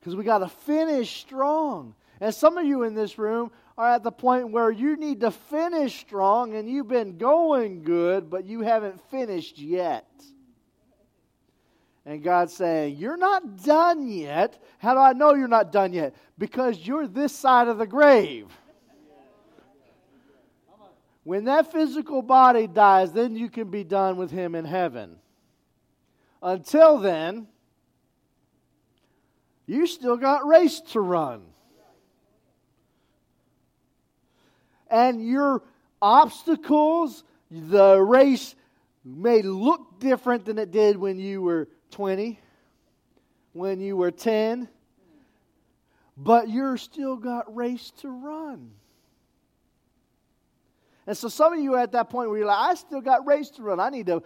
Because 0.00 0.16
we 0.16 0.24
got 0.24 0.38
to 0.38 0.48
finish 0.48 1.20
strong. 1.20 1.94
And 2.18 2.34
some 2.34 2.56
of 2.56 2.64
you 2.64 2.84
in 2.84 2.94
this 2.94 3.18
room 3.18 3.50
are 3.76 3.90
at 3.92 4.02
the 4.02 4.10
point 4.10 4.50
where 4.50 4.70
you 4.70 4.96
need 4.96 5.20
to 5.20 5.30
finish 5.30 6.00
strong 6.00 6.54
and 6.54 6.68
you've 6.68 6.88
been 6.88 7.18
going 7.18 7.82
good, 7.82 8.30
but 8.30 8.46
you 8.46 8.62
haven't 8.62 8.98
finished 9.10 9.58
yet. 9.58 10.06
And 12.06 12.22
God's 12.22 12.54
saying, 12.54 12.96
You're 12.96 13.16
not 13.18 13.62
done 13.62 14.08
yet. 14.08 14.62
How 14.78 14.94
do 14.94 15.00
I 15.00 15.12
know 15.12 15.34
you're 15.34 15.48
not 15.48 15.72
done 15.72 15.92
yet? 15.92 16.14
Because 16.38 16.78
you're 16.86 17.06
this 17.06 17.34
side 17.34 17.68
of 17.68 17.78
the 17.78 17.86
grave. 17.86 18.48
When 21.24 21.44
that 21.46 21.72
physical 21.72 22.22
body 22.22 22.68
dies, 22.68 23.12
then 23.12 23.34
you 23.34 23.50
can 23.50 23.68
be 23.68 23.82
done 23.82 24.16
with 24.16 24.30
Him 24.30 24.54
in 24.54 24.64
heaven. 24.64 25.18
Until 26.42 26.98
then, 26.98 27.48
you 29.66 29.86
still 29.86 30.16
got 30.16 30.46
race 30.46 30.80
to 30.92 31.00
run. 31.00 31.42
And 34.88 35.26
your 35.26 35.62
obstacles, 36.00 37.24
the 37.50 38.00
race 38.00 38.54
may 39.04 39.42
look 39.42 39.98
different 39.98 40.44
than 40.44 40.58
it 40.58 40.70
did 40.70 40.96
when 40.96 41.18
you 41.18 41.42
were 41.42 41.68
20, 41.90 42.38
when 43.52 43.80
you 43.80 43.96
were 43.96 44.10
10, 44.10 44.68
but 46.16 46.48
you're 46.48 46.76
still 46.76 47.16
got 47.16 47.54
race 47.54 47.92
to 48.00 48.08
run. 48.08 48.70
And 51.06 51.16
so 51.16 51.28
some 51.28 51.52
of 51.52 51.60
you 51.60 51.74
are 51.74 51.80
at 51.80 51.92
that 51.92 52.10
point 52.10 52.28
where 52.30 52.38
you're 52.38 52.48
like, 52.48 52.70
I 52.70 52.74
still 52.74 53.00
got 53.00 53.26
race 53.26 53.50
to 53.50 53.62
run. 53.62 53.78
I 53.78 53.90
need 53.90 54.06
to 54.06 54.22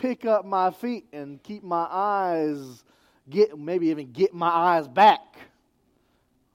pick 0.00 0.24
up 0.24 0.44
my 0.46 0.70
feet 0.70 1.06
and 1.12 1.42
keep 1.42 1.62
my 1.62 1.86
eyes, 1.90 2.84
get 3.28 3.58
maybe 3.58 3.88
even 3.88 4.10
get 4.12 4.32
my 4.32 4.48
eyes 4.48 4.88
back 4.88 5.20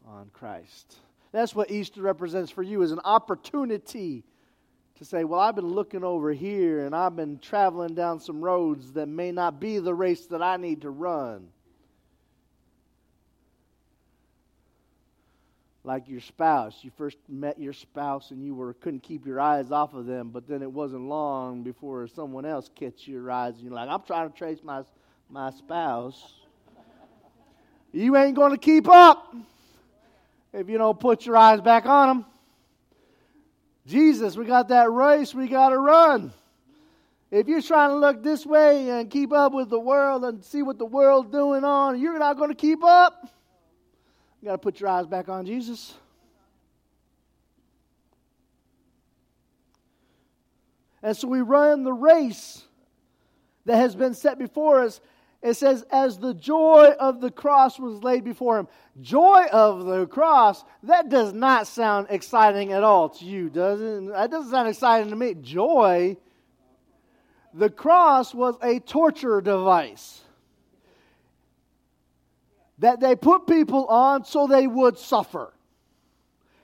on 0.08 0.30
Christ. 0.34 0.98
That's 1.32 1.54
what 1.54 1.70
Easter 1.70 2.02
represents 2.02 2.50
for 2.50 2.64
you 2.64 2.82
is 2.82 2.92
an 2.92 3.02
opportunity 3.04 4.24
to 4.96 5.06
say, 5.06 5.24
Well, 5.24 5.40
I've 5.40 5.56
been 5.56 5.68
looking 5.68 6.04
over 6.04 6.32
here 6.32 6.86
and 6.86 6.96
I've 6.96 7.16
been 7.16 7.38
traveling 7.40 7.94
down 7.94 8.20
some 8.20 8.42
roads 8.42 8.94
that 8.94 9.08
may 9.08 9.32
not 9.32 9.60
be 9.60 9.78
the 9.80 9.94
race 9.94 10.26
that 10.28 10.42
I 10.42 10.58
need 10.58 10.82
to 10.82 10.90
run. 10.90 11.48
Like 15.86 16.10
your 16.10 16.20
spouse, 16.20 16.80
you 16.82 16.90
first 16.98 17.18
met 17.30 17.60
your 17.60 17.72
spouse 17.72 18.32
and 18.32 18.44
you 18.44 18.56
were 18.56 18.74
couldn't 18.74 19.04
keep 19.04 19.24
your 19.24 19.40
eyes 19.40 19.72
off 19.72 19.94
of 19.94 20.08
them, 20.08 20.32
but 20.32 20.48
then 20.48 20.64
it 20.64 20.72
wasn't 20.72 21.04
long 21.04 21.62
before 21.62 22.08
someone 22.08 22.44
else 22.44 22.72
catch 22.74 23.08
your 23.08 23.30
eyes 23.30 23.54
and 23.54 23.66
you're 23.66 23.74
like, 23.74 23.88
I'm 23.88 24.02
trying 24.02 24.32
to 24.32 24.36
trace 24.36 24.58
my 24.64 24.82
my 25.30 25.52
spouse. 25.52 26.34
You 27.92 28.18
ain't 28.18 28.36
going 28.36 28.52
to 28.52 28.58
keep 28.58 28.90
up 28.90 29.36
if 30.54 30.68
you 30.70 30.80
don't 30.80 31.00
put 31.00 31.24
your 31.24 31.38
eyes 31.38 31.62
back 31.62 31.86
on 31.86 32.08
them. 32.08 32.26
Jesus, 33.86 34.36
we 34.36 34.46
got 34.46 34.70
that 34.70 34.92
race 34.92 35.36
we 35.36 35.48
got 35.48 35.70
to 35.70 35.78
run. 35.78 36.34
If 37.30 37.48
you're 37.48 37.62
trying 37.62 37.92
to 37.92 37.98
look 37.98 38.24
this 38.24 38.44
way 38.44 38.90
and 38.90 39.12
keep 39.12 39.32
up 39.32 39.54
with 39.54 39.70
the 39.70 39.80
world 39.80 40.26
and 40.26 40.44
see 40.44 40.64
what 40.64 40.80
the 40.80 40.86
world's 40.86 41.32
doing 41.32 41.64
on, 41.64 42.00
you're 42.00 42.18
not 42.18 42.38
going 42.38 42.50
to 42.50 42.56
keep 42.56 42.84
up. 42.84 43.30
You 44.46 44.52
got 44.52 44.58
to 44.58 44.60
put 44.60 44.80
your 44.80 44.90
eyes 44.90 45.08
back 45.08 45.28
on 45.28 45.44
Jesus. 45.44 45.96
And 51.02 51.18
so 51.18 51.28
we 51.28 51.42
run 51.42 51.84
the 51.84 51.92
race 51.92 52.62
that 53.66 53.78
has 53.78 53.96
been 53.96 54.14
set 54.14 54.38
before 54.38 54.84
us 54.84 55.02
it 55.42 55.56
says, 55.56 55.84
as 55.92 56.20
the 56.20 56.36
joy 56.36 56.94
of 57.00 57.22
the 57.22 57.32
cross 57.32 57.80
was 57.80 58.04
laid 58.04 58.24
before 58.24 58.60
him. 58.60 58.68
Joy 59.02 59.46
of 59.52 59.86
the 59.86 60.06
cross, 60.06 60.64
that 60.84 61.10
does 61.10 61.34
not 61.34 61.66
sound 61.66 62.08
exciting 62.12 62.72
at 62.72 62.84
all 62.84 63.10
to 63.10 63.26
you, 63.26 63.50
does 63.50 63.82
it? 63.82 64.12
That 64.12 64.30
doesn't 64.30 64.52
sound 64.52 64.70
exciting 64.70 65.10
to 65.10 65.16
me. 65.16 65.34
Joy, 65.34 66.18
the 67.52 67.72
cross 67.72 68.32
was 68.36 68.58
a 68.62 68.80
torture 68.80 69.42
device 69.42 70.22
that 72.80 73.00
they 73.00 73.16
put 73.16 73.48
people 73.48 73.86
on 73.88 74.26
so 74.26 74.48
they 74.48 74.68
would 74.68 74.98
suffer. 74.98 75.54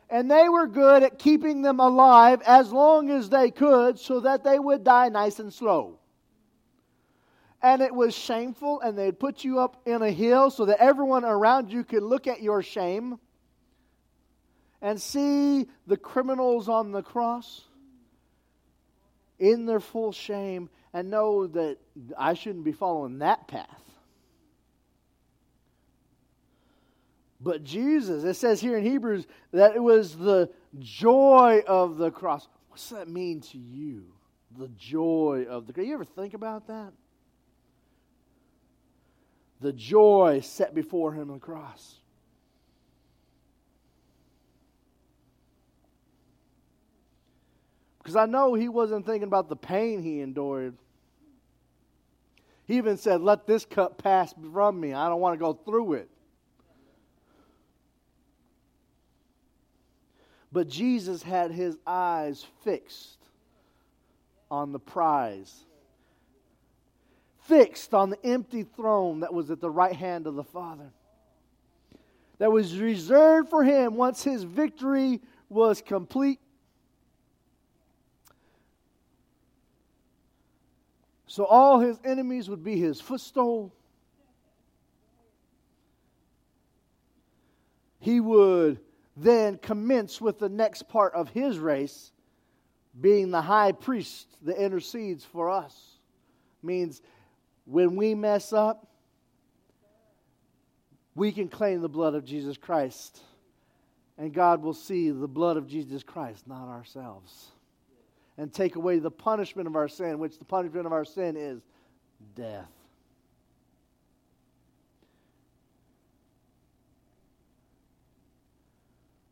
And 0.09 0.29
they 0.29 0.49
were 0.49 0.67
good 0.67 1.03
at 1.03 1.19
keeping 1.19 1.61
them 1.61 1.79
alive 1.79 2.41
as 2.45 2.71
long 2.71 3.09
as 3.09 3.29
they 3.29 3.49
could 3.49 3.97
so 3.97 4.19
that 4.21 4.43
they 4.43 4.59
would 4.59 4.83
die 4.83 5.09
nice 5.09 5.39
and 5.39 5.53
slow 5.53 5.99
and 7.61 7.81
it 7.81 7.93
was 7.93 8.15
shameful, 8.15 8.81
and 8.81 8.97
they'd 8.97 9.19
put 9.19 9.43
you 9.43 9.59
up 9.59 9.81
in 9.85 10.01
a 10.01 10.09
hill 10.09 10.49
so 10.49 10.65
that 10.65 10.79
everyone 10.79 11.23
around 11.23 11.71
you 11.71 11.83
could 11.83 12.03
look 12.03 12.25
at 12.27 12.41
your 12.41 12.63
shame 12.63 13.19
and 14.81 14.99
see 14.99 15.67
the 15.85 15.97
criminals 15.97 16.67
on 16.67 16.91
the 16.91 17.03
cross 17.03 17.61
in 19.37 19.67
their 19.67 19.79
full 19.79 20.11
shame 20.11 20.69
and 20.91 21.11
know 21.11 21.47
that 21.47 21.77
I 22.17 22.33
shouldn't 22.33 22.65
be 22.65 22.71
following 22.71 23.19
that 23.19 23.47
path. 23.47 23.67
But 27.43 27.63
Jesus, 27.63 28.23
it 28.23 28.35
says 28.35 28.61
here 28.61 28.77
in 28.77 28.85
Hebrews 28.85 29.25
that 29.51 29.75
it 29.75 29.81
was 29.81 30.15
the 30.15 30.49
joy 30.79 31.63
of 31.67 31.97
the 31.97 32.11
cross. 32.11 32.47
What's 32.69 32.89
that 32.89 33.07
mean 33.07 33.41
to 33.41 33.57
you? 33.57 34.05
The 34.57 34.67
joy 34.69 35.45
of 35.49 35.65
the 35.65 35.73
cross. 35.73 35.87
You 35.87 35.95
ever 35.95 36.05
think 36.05 36.33
about 36.33 36.67
that? 36.67 36.93
the 39.61 39.71
joy 39.71 40.41
set 40.43 40.73
before 40.73 41.13
him 41.13 41.29
on 41.29 41.35
the 41.35 41.39
cross. 41.39 41.95
Because 47.99 48.15
I 48.15 48.25
know 48.25 48.55
he 48.55 48.67
wasn't 48.67 49.05
thinking 49.05 49.27
about 49.27 49.47
the 49.47 49.55
pain 49.55 50.01
he 50.01 50.21
endured. 50.21 50.75
He 52.65 52.77
even 52.77 52.97
said, 52.97 53.21
Let 53.21 53.45
this 53.45 53.63
cup 53.63 54.01
pass 54.01 54.33
from 54.51 54.79
me. 54.79 54.93
I 54.93 55.07
don't 55.07 55.21
want 55.21 55.35
to 55.35 55.39
go 55.39 55.53
through 55.53 55.93
it. 55.93 56.09
But 60.51 60.67
Jesus 60.67 61.23
had 61.23 61.51
his 61.51 61.77
eyes 61.87 62.45
fixed 62.63 63.17
on 64.49 64.73
the 64.73 64.79
prize, 64.79 65.63
fixed 67.43 67.93
on 67.93 68.09
the 68.09 68.25
empty 68.25 68.63
throne 68.63 69.21
that 69.21 69.33
was 69.33 69.49
at 69.49 69.61
the 69.61 69.69
right 69.69 69.95
hand 69.95 70.27
of 70.27 70.35
the 70.35 70.43
Father, 70.43 70.91
that 72.37 72.51
was 72.51 72.77
reserved 72.77 73.49
for 73.49 73.63
him 73.63 73.95
once 73.95 74.23
his 74.23 74.43
victory 74.43 75.21
was 75.47 75.81
complete. 75.81 76.39
So 81.27 81.45
all 81.45 81.79
his 81.79 81.97
enemies 82.03 82.49
would 82.49 82.61
be 82.61 82.77
his 82.77 82.99
footstool. 82.99 83.73
He 87.99 88.19
would 88.19 88.79
then 89.17 89.57
commence 89.57 90.21
with 90.21 90.39
the 90.39 90.49
next 90.49 90.87
part 90.87 91.13
of 91.13 91.29
his 91.29 91.59
race, 91.59 92.11
being 92.99 93.31
the 93.31 93.41
high 93.41 93.71
priest 93.71 94.27
that 94.43 94.61
intercedes 94.61 95.23
for 95.23 95.49
us. 95.49 95.97
Means 96.63 97.01
when 97.65 97.95
we 97.95 98.15
mess 98.15 98.53
up, 98.53 98.87
we 101.15 101.31
can 101.31 101.49
claim 101.49 101.81
the 101.81 101.89
blood 101.89 102.15
of 102.15 102.23
Jesus 102.23 102.57
Christ. 102.57 103.21
And 104.17 104.33
God 104.33 104.61
will 104.61 104.73
see 104.73 105.09
the 105.09 105.27
blood 105.27 105.57
of 105.57 105.67
Jesus 105.67 106.03
Christ, 106.03 106.47
not 106.47 106.67
ourselves. 106.67 107.47
And 108.37 108.53
take 108.53 108.75
away 108.75 108.99
the 108.99 109.11
punishment 109.11 109.67
of 109.67 109.75
our 109.75 109.87
sin, 109.87 110.19
which 110.19 110.37
the 110.37 110.45
punishment 110.45 110.85
of 110.85 110.93
our 110.93 111.05
sin 111.05 111.35
is 111.35 111.61
death. 112.35 112.69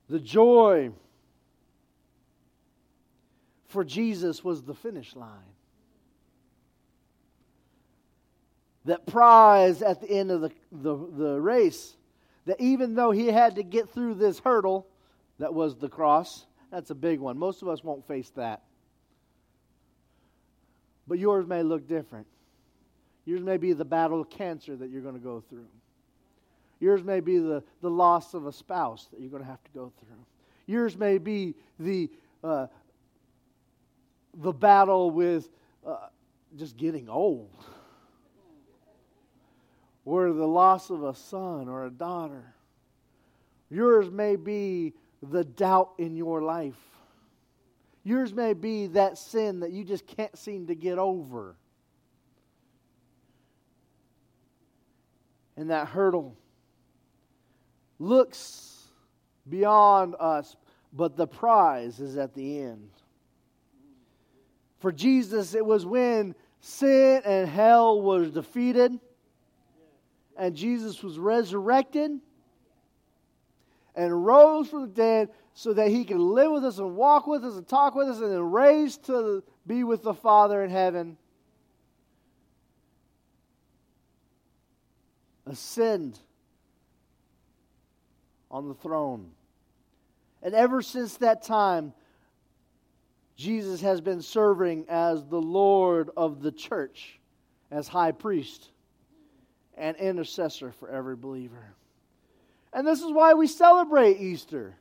The 0.09 0.19
joy 0.19 0.91
for 3.67 3.83
Jesus 3.83 4.43
was 4.43 4.63
the 4.63 4.73
finish 4.73 5.15
line. 5.15 5.29
That 8.85 9.05
prize 9.05 9.81
at 9.81 10.01
the 10.01 10.09
end 10.09 10.31
of 10.31 10.41
the, 10.41 10.51
the, 10.71 10.95
the 10.95 11.39
race, 11.39 11.95
that 12.45 12.59
even 12.59 12.95
though 12.95 13.11
he 13.11 13.27
had 13.27 13.55
to 13.55 13.63
get 13.63 13.89
through 13.89 14.15
this 14.15 14.39
hurdle 14.39 14.87
that 15.37 15.53
was 15.53 15.75
the 15.75 15.89
cross, 15.89 16.45
that's 16.71 16.89
a 16.89 16.95
big 16.95 17.19
one. 17.19 17.37
Most 17.37 17.61
of 17.61 17.67
us 17.67 17.83
won't 17.83 18.07
face 18.07 18.31
that. 18.31 18.63
But 21.07 21.19
yours 21.19 21.45
may 21.45 21.61
look 21.61 21.87
different. 21.87 22.27
Yours 23.25 23.41
may 23.41 23.57
be 23.57 23.73
the 23.73 23.85
battle 23.85 24.21
of 24.21 24.29
cancer 24.29 24.75
that 24.75 24.89
you're 24.89 25.01
going 25.01 25.15
to 25.15 25.19
go 25.19 25.43
through. 25.49 25.67
Yours 26.79 27.03
may 27.03 27.19
be 27.19 27.37
the, 27.37 27.63
the 27.81 27.89
loss 27.89 28.33
of 28.33 28.45
a 28.45 28.53
spouse 28.53 29.07
that 29.11 29.19
you're 29.19 29.29
going 29.29 29.43
to 29.43 29.49
have 29.49 29.63
to 29.63 29.71
go 29.71 29.91
through. 29.99 30.25
Yours 30.65 30.97
may 30.97 31.17
be 31.17 31.55
the, 31.77 32.09
uh, 32.43 32.67
the 34.35 34.53
battle 34.53 35.11
with 35.11 35.49
uh, 35.85 36.07
just 36.57 36.77
getting 36.77 37.09
old, 37.09 37.55
or 40.05 40.31
the 40.31 40.47
loss 40.47 40.89
of 40.89 41.03
a 41.03 41.13
son 41.13 41.67
or 41.67 41.85
a 41.85 41.91
daughter. 41.91 42.53
Yours 43.69 44.09
may 44.09 44.35
be 44.35 44.93
the 45.21 45.43
doubt 45.43 45.91
in 45.97 46.15
your 46.15 46.41
life. 46.41 46.79
Yours 48.03 48.33
may 48.33 48.53
be 48.53 48.87
that 48.87 49.17
sin 49.17 49.59
that 49.59 49.71
you 49.71 49.83
just 49.83 50.07
can't 50.07 50.35
seem 50.37 50.67
to 50.67 50.75
get 50.75 50.97
over. 50.97 51.55
And 55.57 55.69
that 55.69 55.89
hurdle 55.89 56.37
looks 57.99 58.87
beyond 59.47 60.15
us, 60.19 60.55
but 60.93 61.15
the 61.15 61.27
prize 61.27 61.99
is 61.99 62.17
at 62.17 62.33
the 62.33 62.61
end. 62.61 62.89
For 64.79 64.91
Jesus, 64.91 65.53
it 65.53 65.65
was 65.65 65.85
when 65.85 66.33
sin 66.61 67.21
and 67.25 67.47
hell 67.47 68.01
was 68.01 68.31
defeated 68.31 68.97
and 70.37 70.55
Jesus 70.55 71.03
was 71.03 71.19
resurrected 71.19 72.11
and 73.93 74.25
rose 74.25 74.69
from 74.69 74.81
the 74.81 74.87
dead 74.87 75.29
so 75.53 75.73
that 75.73 75.89
he 75.89 76.05
can 76.05 76.19
live 76.19 76.51
with 76.51 76.63
us 76.63 76.79
and 76.79 76.95
walk 76.95 77.27
with 77.27 77.43
us 77.43 77.55
and 77.55 77.67
talk 77.67 77.95
with 77.95 78.07
us 78.07 78.19
and 78.19 78.31
then 78.31 78.41
raised 78.41 79.03
to 79.07 79.43
be 79.67 79.83
with 79.83 80.01
the 80.01 80.13
Father 80.13 80.63
in 80.63 80.69
heaven. 80.69 81.17
Ascend 85.45 86.17
on 88.51 88.67
the 88.67 88.73
throne. 88.73 89.31
And 90.41 90.55
ever 90.55 90.81
since 90.81 91.17
that 91.17 91.43
time, 91.43 91.93
Jesus 93.35 93.81
has 93.81 94.01
been 94.01 94.21
serving 94.21 94.85
as 94.89 95.25
the 95.25 95.41
Lord 95.41 96.09
of 96.17 96.41
the 96.41 96.51
church, 96.51 97.19
as 97.71 97.87
high 97.87 98.11
priest 98.11 98.69
and 99.77 99.95
intercessor 99.97 100.71
for 100.71 100.89
every 100.89 101.15
believer. 101.15 101.73
And 102.73 102.85
this 102.85 103.01
is 103.01 103.11
why 103.11 103.33
we 103.33 103.47
celebrate 103.47 104.19
Easter. 104.19 104.75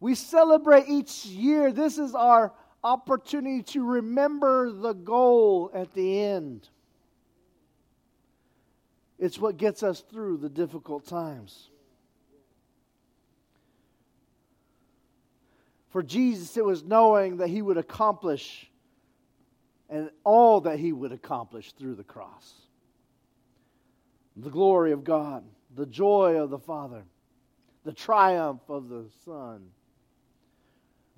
We 0.00 0.14
celebrate 0.14 0.88
each 0.88 1.26
year. 1.26 1.72
This 1.72 1.98
is 1.98 2.14
our 2.14 2.52
opportunity 2.82 3.62
to 3.62 3.84
remember 3.84 4.70
the 4.70 4.94
goal 4.94 5.70
at 5.74 5.92
the 5.92 6.20
end. 6.20 6.68
It's 9.20 9.38
what 9.38 9.58
gets 9.58 9.82
us 9.82 10.00
through 10.00 10.38
the 10.38 10.48
difficult 10.48 11.06
times. 11.06 11.68
For 15.90 16.02
Jesus, 16.02 16.56
it 16.56 16.64
was 16.64 16.82
knowing 16.82 17.36
that 17.36 17.48
he 17.48 17.60
would 17.60 17.76
accomplish 17.76 18.70
and 19.90 20.08
all 20.24 20.62
that 20.62 20.78
he 20.78 20.92
would 20.92 21.12
accomplish 21.12 21.72
through 21.72 21.96
the 21.96 22.04
cross. 22.04 22.54
The 24.36 24.50
glory 24.50 24.92
of 24.92 25.04
God, 25.04 25.44
the 25.74 25.84
joy 25.84 26.40
of 26.40 26.48
the 26.48 26.58
Father, 26.58 27.02
the 27.84 27.92
triumph 27.92 28.62
of 28.68 28.88
the 28.88 29.04
Son, 29.26 29.66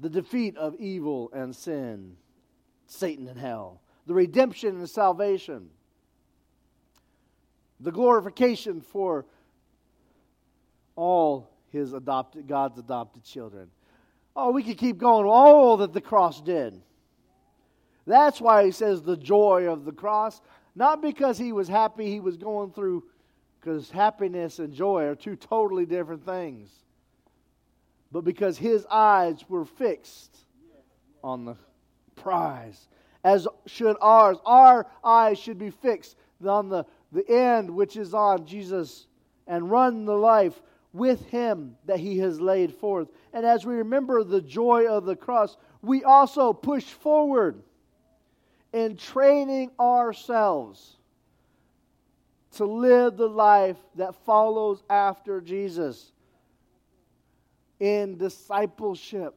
the 0.01 0.11
defeat 0.11 0.57
of 0.57 0.75
evil 0.81 1.31
and 1.33 1.55
sin, 1.55 2.17
Satan 2.87 3.29
and 3.29 3.39
hell, 3.39 3.81
the 4.07 4.15
redemption 4.15 4.79
and 4.79 4.91
salvation 4.91 5.69
the 7.83 7.91
glorification 7.91 8.81
for 8.81 9.27
all 10.97 11.51
his 11.71 11.93
adopted 11.93 12.47
God's 12.47 12.79
adopted 12.79 13.25
children. 13.25 13.69
Oh, 14.37 14.51
we 14.53 14.63
could 14.63 14.79
keep 14.79 14.99
going. 14.99 15.27
All 15.27 15.79
that 15.79 15.93
the 15.93 16.01
cross 16.01 16.41
did. 16.41 16.81
That's 18.07 18.41
why 18.41 18.65
he 18.65 18.71
says 18.71 19.03
the 19.03 19.17
joy 19.17 19.71
of 19.71 19.85
the 19.85 19.93
cross. 19.93 20.41
Not 20.75 21.03
because 21.03 21.37
he 21.37 21.53
was 21.53 21.69
happy 21.69 22.11
he 22.11 22.21
was 22.21 22.37
going 22.37 22.73
through, 22.73 23.05
because 23.61 23.91
happiness 23.91 24.59
and 24.59 24.73
joy 24.73 25.05
are 25.05 25.15
two 25.15 25.37
totally 25.37 25.87
different 25.87 26.25
things. 26.25 26.71
But 28.11 28.25
because 28.25 28.59
his 28.59 28.87
eyes 28.91 29.45
were 29.49 29.65
fixed 29.65 30.37
on 31.23 31.45
the 31.45 31.57
prize, 32.17 32.89
as 33.25 33.47
should 33.67 33.97
ours. 34.01 34.39
Our 34.45 34.87
eyes 35.05 35.39
should 35.39 35.59
be 35.59 35.71
fixed 35.71 36.17
on 36.45 36.69
the 36.69 36.85
the 37.13 37.29
end 37.29 37.71
which 37.71 37.97
is 37.97 38.15
on 38.15 38.47
Jesus 38.47 39.07
and 39.47 39.71
run 39.71 40.05
the 40.05 40.17
life 40.17 40.61
with 40.93 41.25
him 41.27 41.77
that 41.87 41.99
he 41.99 42.19
has 42.19 42.41
laid 42.41 42.75
forth. 42.75 43.09
And 43.33 43.47
as 43.47 43.65
we 43.65 43.75
remember 43.75 44.25
the 44.25 44.41
joy 44.41 44.87
of 44.87 45.05
the 45.05 45.17
cross, 45.17 45.57
we 45.81 46.05
also 46.05 46.53
push 46.53 46.85
forward 46.85 47.63
in 48.73 48.97
training 48.97 49.71
ourselves 49.79 50.97
to 52.53 52.65
live 52.67 53.17
the 53.17 53.29
life 53.29 53.79
that 53.97 54.15
follows 54.25 54.83
after 54.89 55.41
Jesus 55.41 56.13
in 57.81 58.17
discipleship. 58.19 59.35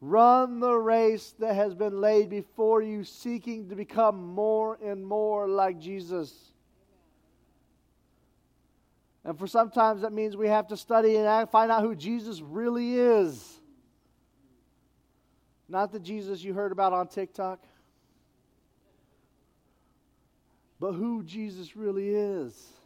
Run 0.00 0.60
the 0.60 0.74
race 0.74 1.34
that 1.40 1.54
has 1.54 1.74
been 1.74 2.00
laid 2.00 2.30
before 2.30 2.80
you, 2.80 3.04
seeking 3.04 3.68
to 3.68 3.76
become 3.76 4.34
more 4.34 4.78
and 4.82 5.06
more 5.06 5.46
like 5.46 5.78
Jesus. 5.78 6.32
And 9.24 9.38
for 9.38 9.46
sometimes 9.46 10.00
that 10.00 10.12
means 10.12 10.36
we 10.36 10.48
have 10.48 10.68
to 10.68 10.76
study 10.76 11.16
and 11.16 11.50
find 11.50 11.70
out 11.70 11.82
who 11.82 11.94
Jesus 11.94 12.40
really 12.40 12.94
is. 12.94 13.60
Not 15.68 15.92
the 15.92 16.00
Jesus 16.00 16.42
you 16.42 16.54
heard 16.54 16.72
about 16.72 16.94
on 16.94 17.06
TikTok, 17.06 17.62
but 20.80 20.92
who 20.92 21.22
Jesus 21.22 21.76
really 21.76 22.08
is. 22.08 22.79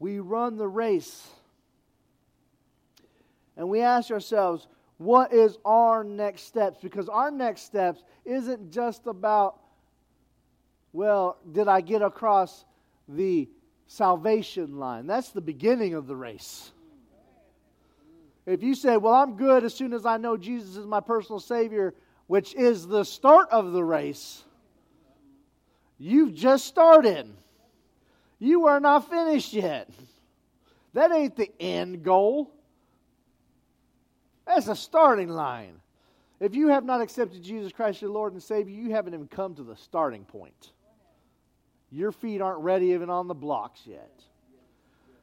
We 0.00 0.18
run 0.18 0.56
the 0.56 0.66
race. 0.66 1.28
And 3.56 3.68
we 3.68 3.82
ask 3.82 4.10
ourselves, 4.10 4.66
what 4.96 5.32
is 5.32 5.58
our 5.64 6.02
next 6.02 6.42
steps? 6.42 6.78
Because 6.82 7.08
our 7.08 7.30
next 7.30 7.62
steps 7.62 8.02
isn't 8.24 8.72
just 8.72 9.06
about, 9.06 9.60
well, 10.92 11.36
did 11.52 11.68
I 11.68 11.82
get 11.82 12.02
across 12.02 12.64
the 13.08 13.48
salvation 13.86 14.78
line? 14.78 15.06
That's 15.06 15.30
the 15.30 15.40
beginning 15.40 15.94
of 15.94 16.06
the 16.06 16.16
race. 16.16 16.72
If 18.46 18.62
you 18.62 18.74
say, 18.74 18.96
well, 18.96 19.14
I'm 19.14 19.36
good 19.36 19.64
as 19.64 19.74
soon 19.74 19.92
as 19.92 20.06
I 20.06 20.16
know 20.16 20.36
Jesus 20.36 20.76
is 20.76 20.86
my 20.86 21.00
personal 21.00 21.40
Savior, 21.40 21.94
which 22.26 22.54
is 22.54 22.86
the 22.86 23.04
start 23.04 23.48
of 23.50 23.72
the 23.72 23.84
race, 23.84 24.42
you've 25.98 26.34
just 26.34 26.64
started. 26.66 27.30
You 28.40 28.66
are 28.66 28.80
not 28.80 29.08
finished 29.08 29.52
yet. 29.52 29.88
That 30.94 31.12
ain't 31.12 31.36
the 31.36 31.52
end 31.60 32.02
goal. 32.02 32.52
That's 34.46 34.66
a 34.66 34.74
starting 34.74 35.28
line. 35.28 35.74
If 36.40 36.54
you 36.54 36.68
have 36.68 36.84
not 36.84 37.02
accepted 37.02 37.42
Jesus 37.42 37.70
Christ 37.70 38.00
your 38.00 38.10
Lord 38.10 38.32
and 38.32 38.42
Savior, 38.42 38.74
you 38.74 38.90
haven't 38.90 39.14
even 39.14 39.28
come 39.28 39.54
to 39.56 39.62
the 39.62 39.76
starting 39.76 40.24
point. 40.24 40.72
Your 41.92 42.12
feet 42.12 42.40
aren't 42.40 42.60
ready 42.60 42.86
even 42.86 43.10
on 43.10 43.28
the 43.28 43.34
blocks 43.34 43.82
yet. 43.84 44.10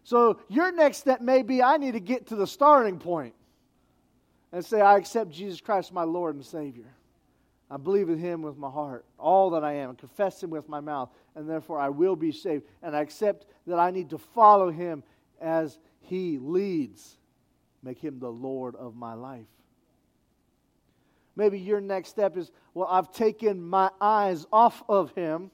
So 0.03 0.39
your 0.47 0.71
next 0.71 0.97
step 0.99 1.19
may 1.19 1.41
be 1.41 1.61
I 1.61 1.77
need 1.77 1.93
to 1.93 1.99
get 1.99 2.27
to 2.27 2.35
the 2.35 2.47
starting 2.47 2.99
point 2.99 3.33
and 4.51 4.63
say, 4.63 4.79
I 4.79 4.97
accept 4.97 5.31
Jesus 5.31 5.59
Christ 5.59 5.91
my 5.91 6.03
Lord 6.03 6.35
and 6.35 6.45
Savior. 6.45 6.93
I 7.69 7.77
believe 7.77 8.09
in 8.09 8.17
him 8.17 8.41
with 8.41 8.57
my 8.57 8.69
heart, 8.69 9.05
all 9.19 9.49
that 9.51 9.63
I 9.63 9.73
am, 9.73 9.89
and 9.89 9.97
confess 9.97 10.41
him 10.41 10.49
with 10.49 10.69
my 10.69 10.79
mouth, 10.79 11.09
and 11.35 11.49
therefore 11.49 11.79
I 11.79 11.89
will 11.89 12.15
be 12.15 12.31
saved. 12.31 12.63
And 12.81 12.95
I 12.95 13.01
accept 13.01 13.45
that 13.65 13.77
I 13.77 13.91
need 13.91 14.09
to 14.11 14.17
follow 14.17 14.71
him 14.71 15.03
as 15.41 15.77
he 15.99 16.37
leads. 16.37 17.17
Make 17.83 17.99
him 17.99 18.19
the 18.19 18.31
Lord 18.31 18.75
of 18.75 18.95
my 18.95 19.13
life. 19.13 19.45
Maybe 21.35 21.59
your 21.59 21.81
next 21.81 22.09
step 22.09 22.37
is, 22.37 22.51
well, 22.73 22.87
I've 22.89 23.11
taken 23.11 23.61
my 23.61 23.91
eyes 24.01 24.47
off 24.51 24.81
of 24.89 25.11
him. 25.11 25.51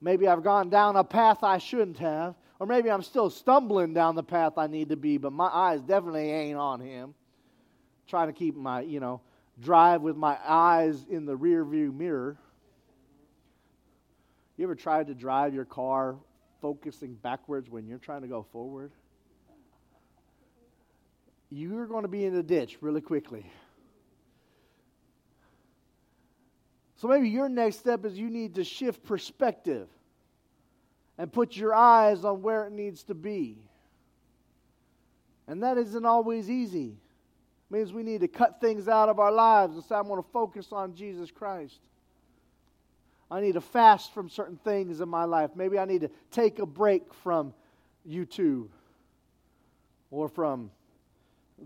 Maybe 0.00 0.26
I've 0.26 0.42
gone 0.42 0.70
down 0.70 0.96
a 0.96 1.04
path 1.04 1.44
I 1.44 1.58
shouldn't 1.58 1.98
have. 1.98 2.34
Or 2.58 2.66
maybe 2.66 2.90
I'm 2.90 3.02
still 3.02 3.30
stumbling 3.30 3.94
down 3.94 4.16
the 4.16 4.24
path 4.24 4.54
I 4.58 4.66
need 4.66 4.88
to 4.88 4.96
be, 4.96 5.18
but 5.18 5.32
my 5.32 5.46
eyes 5.46 5.80
definitely 5.80 6.32
ain't 6.32 6.58
on 6.58 6.80
him. 6.80 7.14
Trying 8.08 8.26
to 8.26 8.32
keep 8.32 8.56
my, 8.56 8.80
you 8.80 8.98
know, 8.98 9.20
drive 9.62 10.02
with 10.02 10.16
my 10.16 10.38
eyes 10.44 11.04
in 11.08 11.24
the 11.26 11.36
rear 11.36 11.64
view 11.64 11.92
mirror. 11.92 12.36
You 14.56 14.64
ever 14.64 14.74
tried 14.74 15.06
to 15.06 15.14
drive 15.14 15.54
your 15.54 15.64
car 15.64 16.16
focusing 16.60 17.14
backwards 17.14 17.70
when 17.70 17.86
you're 17.86 17.98
trying 17.98 18.22
to 18.22 18.28
go 18.28 18.44
forward? 18.52 18.92
You're 21.50 21.86
going 21.86 22.02
to 22.02 22.08
be 22.08 22.24
in 22.24 22.34
the 22.34 22.42
ditch 22.42 22.78
really 22.80 23.00
quickly. 23.00 23.50
So 26.96 27.06
maybe 27.06 27.28
your 27.28 27.48
next 27.48 27.78
step 27.78 28.04
is 28.04 28.18
you 28.18 28.28
need 28.28 28.56
to 28.56 28.64
shift 28.64 29.04
perspective 29.04 29.88
and 31.16 31.32
put 31.32 31.56
your 31.56 31.74
eyes 31.74 32.24
on 32.24 32.42
where 32.42 32.64
it 32.64 32.72
needs 32.72 33.04
to 33.04 33.14
be. 33.14 33.58
And 35.46 35.62
that 35.62 35.78
isn't 35.78 36.04
always 36.04 36.50
easy 36.50 36.96
means 37.70 37.92
we 37.92 38.02
need 38.02 38.22
to 38.22 38.28
cut 38.28 38.60
things 38.60 38.88
out 38.88 39.08
of 39.08 39.18
our 39.18 39.32
lives 39.32 39.74
and 39.74 39.84
say, 39.84 39.94
I'm 39.94 40.08
going 40.08 40.22
to 40.22 40.28
focus 40.30 40.68
on 40.72 40.94
Jesus 40.94 41.30
Christ. 41.30 41.80
I 43.30 43.40
need 43.40 43.52
to 43.52 43.60
fast 43.60 44.14
from 44.14 44.30
certain 44.30 44.56
things 44.56 45.00
in 45.00 45.08
my 45.08 45.24
life. 45.24 45.50
Maybe 45.54 45.78
I 45.78 45.84
need 45.84 46.00
to 46.00 46.10
take 46.30 46.60
a 46.60 46.66
break 46.66 47.12
from 47.12 47.52
YouTube 48.08 48.68
or 50.10 50.28
from 50.28 50.70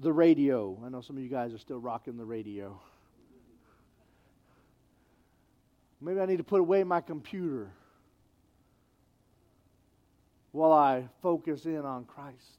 the 0.00 0.12
radio. 0.12 0.76
I 0.84 0.88
know 0.88 1.02
some 1.02 1.16
of 1.16 1.22
you 1.22 1.28
guys 1.28 1.54
are 1.54 1.58
still 1.58 1.78
rocking 1.78 2.16
the 2.16 2.24
radio. 2.24 2.80
Maybe 6.00 6.20
I 6.20 6.26
need 6.26 6.38
to 6.38 6.44
put 6.44 6.58
away 6.58 6.82
my 6.82 7.00
computer 7.00 7.70
while 10.50 10.72
I 10.72 11.04
focus 11.22 11.64
in 11.64 11.84
on 11.84 12.04
Christ. 12.06 12.58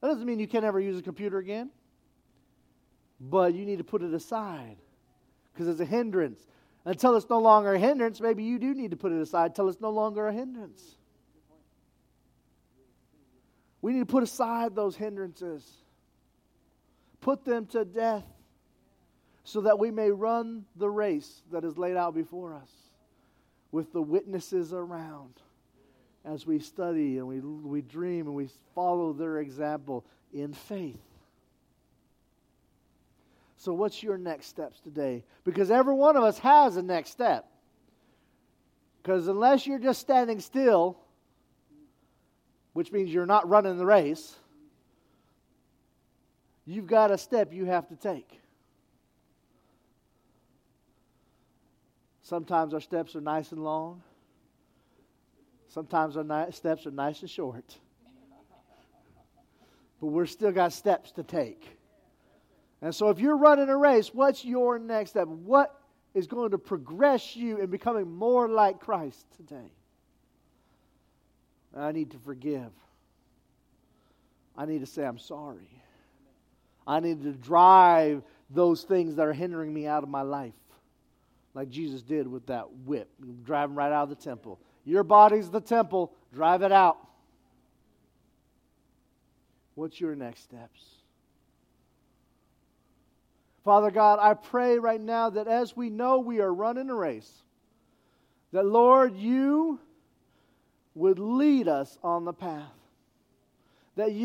That 0.00 0.08
doesn't 0.08 0.26
mean 0.26 0.40
you 0.40 0.48
can 0.48 0.62
never 0.64 0.80
use 0.80 0.98
a 0.98 1.02
computer 1.02 1.38
again 1.38 1.70
but 3.20 3.54
you 3.54 3.64
need 3.64 3.78
to 3.78 3.84
put 3.84 4.02
it 4.02 4.12
aside 4.12 4.76
because 5.52 5.68
it's 5.68 5.80
a 5.80 5.84
hindrance. 5.84 6.40
Until 6.84 7.16
it's 7.16 7.28
no 7.30 7.40
longer 7.40 7.74
a 7.74 7.78
hindrance, 7.78 8.20
maybe 8.20 8.44
you 8.44 8.58
do 8.58 8.74
need 8.74 8.90
to 8.90 8.96
put 8.96 9.12
it 9.12 9.20
aside 9.20 9.52
until 9.52 9.68
it's 9.68 9.80
no 9.80 9.90
longer 9.90 10.28
a 10.28 10.32
hindrance. 10.32 10.96
We 13.80 13.92
need 13.92 14.00
to 14.00 14.06
put 14.06 14.22
aside 14.22 14.74
those 14.74 14.96
hindrances, 14.96 15.66
put 17.20 17.44
them 17.44 17.66
to 17.66 17.84
death, 17.84 18.24
so 19.44 19.62
that 19.62 19.78
we 19.78 19.90
may 19.90 20.10
run 20.10 20.64
the 20.76 20.88
race 20.88 21.42
that 21.52 21.64
is 21.64 21.76
laid 21.76 21.96
out 21.96 22.14
before 22.14 22.54
us 22.54 22.70
with 23.72 23.92
the 23.92 24.00
witnesses 24.00 24.72
around 24.72 25.34
as 26.24 26.46
we 26.46 26.58
study 26.58 27.18
and 27.18 27.26
we, 27.26 27.40
we 27.40 27.82
dream 27.82 28.26
and 28.26 28.34
we 28.34 28.48
follow 28.74 29.12
their 29.12 29.38
example 29.38 30.04
in 30.32 30.54
faith. 30.54 31.00
So, 33.64 33.72
what's 33.72 34.02
your 34.02 34.18
next 34.18 34.48
steps 34.48 34.78
today? 34.78 35.24
Because 35.42 35.70
every 35.70 35.94
one 35.94 36.18
of 36.18 36.22
us 36.22 36.38
has 36.40 36.76
a 36.76 36.82
next 36.82 37.08
step. 37.08 37.46
Because 39.02 39.26
unless 39.26 39.66
you're 39.66 39.78
just 39.78 40.02
standing 40.02 40.38
still, 40.38 40.98
which 42.74 42.92
means 42.92 43.08
you're 43.08 43.24
not 43.24 43.48
running 43.48 43.78
the 43.78 43.86
race, 43.86 44.36
you've 46.66 46.86
got 46.86 47.10
a 47.10 47.16
step 47.16 47.54
you 47.54 47.64
have 47.64 47.88
to 47.88 47.96
take. 47.96 48.38
Sometimes 52.20 52.74
our 52.74 52.82
steps 52.82 53.16
are 53.16 53.22
nice 53.22 53.50
and 53.50 53.64
long. 53.64 54.02
Sometimes 55.68 56.18
our 56.18 56.24
ni- 56.24 56.52
steps 56.52 56.86
are 56.86 56.90
nice 56.90 57.22
and 57.22 57.30
short. 57.30 57.78
But 60.02 60.08
we're 60.08 60.26
still 60.26 60.52
got 60.52 60.74
steps 60.74 61.12
to 61.12 61.22
take. 61.22 61.78
And 62.84 62.94
so, 62.94 63.08
if 63.08 63.18
you're 63.18 63.38
running 63.38 63.70
a 63.70 63.76
race, 63.78 64.12
what's 64.12 64.44
your 64.44 64.78
next 64.78 65.12
step? 65.12 65.26
What 65.26 65.74
is 66.12 66.26
going 66.26 66.50
to 66.50 66.58
progress 66.58 67.34
you 67.34 67.56
in 67.56 67.70
becoming 67.70 68.12
more 68.12 68.46
like 68.46 68.78
Christ 68.78 69.24
today? 69.38 69.72
I 71.74 71.92
need 71.92 72.10
to 72.10 72.18
forgive. 72.18 72.70
I 74.54 74.66
need 74.66 74.80
to 74.80 74.86
say, 74.86 75.02
I'm 75.02 75.18
sorry. 75.18 75.70
I 76.86 77.00
need 77.00 77.22
to 77.22 77.32
drive 77.32 78.22
those 78.50 78.82
things 78.82 79.16
that 79.16 79.22
are 79.22 79.32
hindering 79.32 79.72
me 79.72 79.86
out 79.86 80.02
of 80.02 80.10
my 80.10 80.20
life, 80.20 80.52
like 81.54 81.70
Jesus 81.70 82.02
did 82.02 82.28
with 82.28 82.44
that 82.48 82.66
whip, 82.84 83.08
driving 83.44 83.76
right 83.76 83.92
out 83.92 84.02
of 84.02 84.08
the 84.10 84.14
temple. 84.14 84.60
Your 84.84 85.04
body's 85.04 85.48
the 85.48 85.62
temple, 85.62 86.12
drive 86.34 86.60
it 86.60 86.70
out. 86.70 86.98
What's 89.74 89.98
your 89.98 90.14
next 90.14 90.42
steps? 90.42 90.93
Father 93.64 93.90
God, 93.90 94.18
I 94.20 94.34
pray 94.34 94.78
right 94.78 95.00
now 95.00 95.30
that 95.30 95.48
as 95.48 95.74
we 95.74 95.88
know 95.88 96.18
we 96.18 96.40
are 96.40 96.52
running 96.52 96.90
a 96.90 96.94
race, 96.94 97.32
that 98.52 98.66
Lord, 98.66 99.16
you 99.16 99.80
would 100.94 101.18
lead 101.18 101.66
us 101.66 101.98
on 102.02 102.24
the 102.24 102.32
path. 102.32 102.70
That 103.96 104.12
you 104.12 104.22